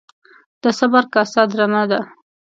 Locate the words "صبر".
0.79-1.03